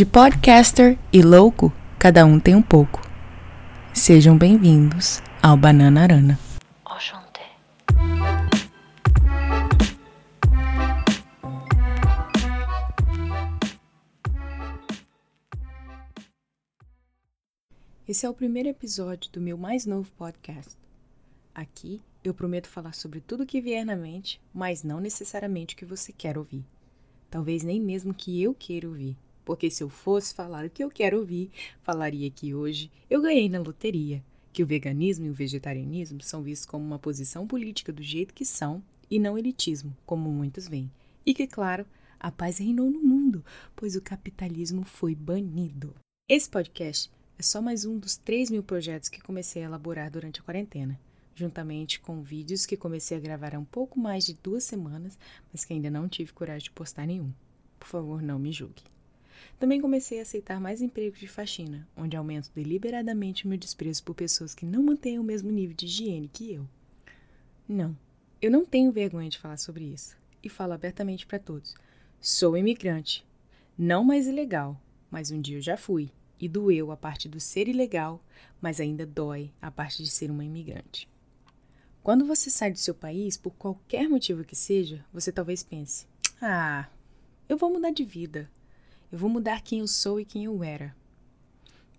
[0.00, 3.02] De podcaster e louco, cada um tem um pouco.
[3.92, 6.38] Sejam bem-vindos ao Banana Arana.
[18.08, 20.78] Esse é o primeiro episódio do meu mais novo podcast.
[21.54, 25.84] Aqui eu prometo falar sobre tudo que vier na mente, mas não necessariamente o que
[25.84, 26.64] você quer ouvir.
[27.30, 29.14] Talvez nem mesmo que eu queira ouvir.
[29.50, 31.50] Porque se eu fosse falar o que eu quero ouvir,
[31.82, 36.66] falaria que hoje eu ganhei na loteria, que o veganismo e o vegetarianismo são vistos
[36.66, 38.80] como uma posição política do jeito que são
[39.10, 40.88] e não elitismo, como muitos veem.
[41.26, 41.84] E que, claro,
[42.20, 43.44] a paz reinou no mundo,
[43.74, 45.96] pois o capitalismo foi banido.
[46.28, 50.38] Esse podcast é só mais um dos 3 mil projetos que comecei a elaborar durante
[50.38, 50.96] a quarentena,
[51.34, 55.18] juntamente com vídeos que comecei a gravar há um pouco mais de duas semanas,
[55.52, 57.32] mas que ainda não tive coragem de postar nenhum.
[57.80, 58.84] Por favor, não me julgue.
[59.58, 64.54] Também comecei a aceitar mais empregos de faxina, onde aumento deliberadamente meu desprezo por pessoas
[64.54, 66.66] que não mantêm o mesmo nível de higiene que eu.
[67.68, 67.96] Não,
[68.40, 71.74] eu não tenho vergonha de falar sobre isso, e falo abertamente para todos.
[72.20, 73.24] Sou imigrante.
[73.78, 77.68] Não mais ilegal, mas um dia eu já fui, e doeu a parte do ser
[77.68, 78.22] ilegal,
[78.60, 81.08] mas ainda dói a parte de ser uma imigrante.
[82.02, 86.06] Quando você sai do seu país, por qualquer motivo que seja, você talvez pense:
[86.40, 86.88] ah,
[87.48, 88.50] eu vou mudar de vida,
[89.10, 90.94] eu vou mudar quem eu sou e quem eu era.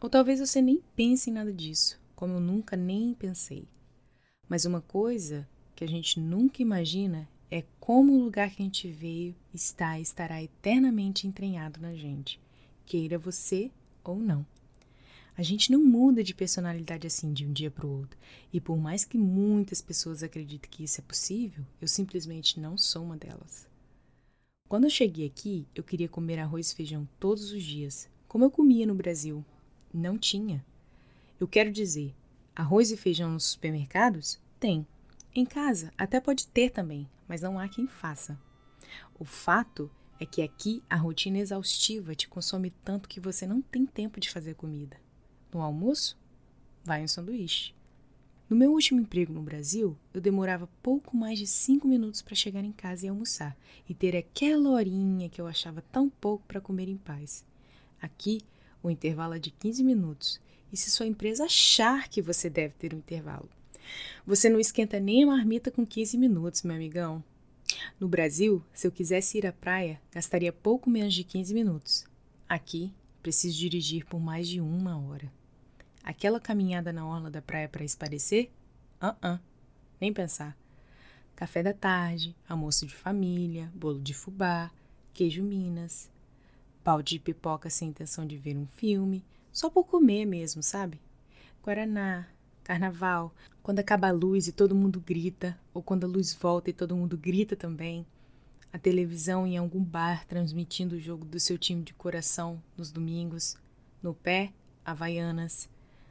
[0.00, 3.66] Ou talvez você nem pense em nada disso, como eu nunca nem pensei.
[4.48, 8.88] Mas uma coisa que a gente nunca imagina é como o lugar que a gente
[8.88, 12.40] veio está e estará eternamente entranhado na gente,
[12.84, 13.70] queira você
[14.02, 14.44] ou não.
[15.36, 18.18] A gente não muda de personalidade assim de um dia para o outro,
[18.52, 23.04] e por mais que muitas pessoas acreditem que isso é possível, eu simplesmente não sou
[23.04, 23.68] uma delas.
[24.68, 28.50] Quando eu cheguei aqui, eu queria comer arroz e feijão todos os dias, como eu
[28.50, 29.44] comia no Brasil.
[29.94, 30.64] Não tinha.
[31.38, 32.12] Eu quero dizer,
[32.54, 34.40] arroz e feijão nos supermercados?
[34.58, 34.84] Tem.
[35.32, 38.36] Em casa até pode ter também, mas não há quem faça.
[39.18, 39.88] O fato
[40.18, 44.30] é que aqui a rotina exaustiva te consome tanto que você não tem tempo de
[44.30, 44.96] fazer comida.
[45.52, 46.18] No almoço,
[46.82, 47.72] vai um sanduíche.
[48.48, 52.62] No meu último emprego no Brasil, eu demorava pouco mais de cinco minutos para chegar
[52.62, 53.56] em casa e almoçar,
[53.88, 57.44] e ter aquela horinha que eu achava tão pouco para comer em paz.
[58.00, 58.40] Aqui,
[58.80, 60.40] o intervalo é de 15 minutos,
[60.72, 63.48] e se sua empresa achar que você deve ter um intervalo.
[64.24, 67.24] Você não esquenta nem a marmita com 15 minutos, meu amigão.
[67.98, 72.04] No Brasil, se eu quisesse ir à praia, gastaria pouco menos de 15 minutos.
[72.48, 72.92] Aqui,
[73.22, 75.35] preciso dirigir por mais de uma hora.
[76.06, 78.52] Aquela caminhada na orla da praia para esparecer?
[79.00, 79.40] Ah, uh, -uh,
[80.00, 80.56] nem pensar.
[81.34, 84.70] Café da tarde, almoço de família, bolo de fubá,
[85.12, 86.08] queijo Minas,
[86.84, 91.00] pau de pipoca sem intenção de ver um filme, só por comer mesmo, sabe?
[91.60, 92.28] Guaraná,
[92.62, 96.72] carnaval, quando acaba a luz e todo mundo grita, ou quando a luz volta e
[96.72, 98.06] todo mundo grita também.
[98.72, 103.56] A televisão em algum bar transmitindo o jogo do seu time de coração nos domingos.
[104.00, 104.52] No pé,
[104.84, 105.68] Havaianas.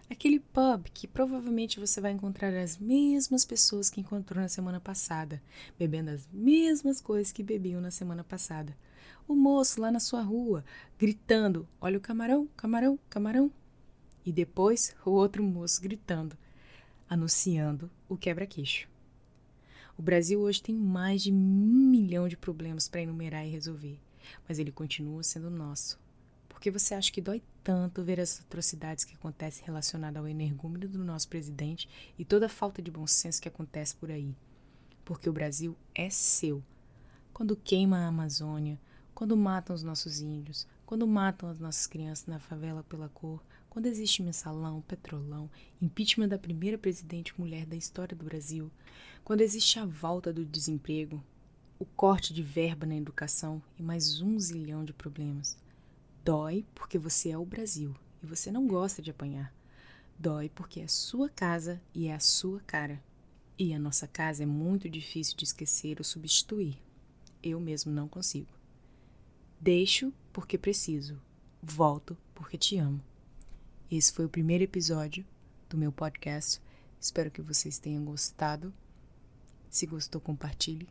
[0.07, 5.41] Aquele pub que provavelmente você vai encontrar as mesmas pessoas que encontrou na semana passada,
[5.79, 8.77] bebendo as mesmas coisas que bebiam na semana passada.
[9.27, 10.63] O moço lá na sua rua,
[10.99, 13.51] gritando: Olha o camarão, camarão, camarão.
[14.23, 16.37] E depois o outro moço gritando,
[17.09, 18.87] anunciando o quebra-queixo.
[19.97, 23.99] O Brasil hoje tem mais de um milhão de problemas para enumerar e resolver,
[24.47, 25.99] mas ele continua sendo nosso,
[26.65, 30.97] que você acha que dói tanto ver as atrocidades que acontecem relacionadas ao energúmeno do
[30.97, 31.87] nosso presidente
[32.17, 34.35] e toda a falta de bom senso que acontece por aí?
[35.03, 36.63] Porque o Brasil é seu.
[37.31, 38.81] Quando queima a Amazônia,
[39.13, 43.85] quando matam os nossos índios, quando matam as nossas crianças na favela pela cor, quando
[43.85, 45.47] existe mensalão, petrolão,
[45.79, 48.71] impeachment da primeira presidente mulher da história do Brasil,
[49.23, 51.23] quando existe a volta do desemprego,
[51.77, 55.63] o corte de verba na educação e mais um zilhão de problemas.
[56.25, 59.53] Dói porque você é o Brasil e você não gosta de apanhar.
[60.17, 62.99] Dói porque é sua casa e é a sua cara.
[63.59, 66.81] E a nossa casa é muito difícil de esquecer ou substituir.
[67.43, 68.49] Eu mesmo não consigo.
[69.61, 71.21] Deixo porque preciso.
[71.61, 72.99] Volto porque te amo.
[73.91, 75.23] Esse foi o primeiro episódio
[75.69, 76.59] do meu podcast.
[76.99, 78.73] Espero que vocês tenham gostado.
[79.69, 80.89] Se gostou, compartilhe.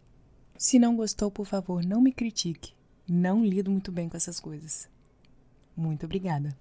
[0.57, 2.73] Se não gostou, por favor, não me critique.
[3.09, 4.94] Não lido muito bem com essas coisas.
[5.77, 6.57] Muito obrigada.